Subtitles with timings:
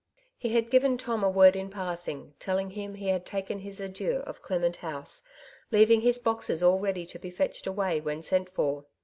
[0.35, 4.21] He had given Tom a word in passing, telling him he had taken his adieu
[4.25, 5.21] of Clement House,
[5.71, 8.85] leavinsr his boxes all ready to be fetched away when sent for.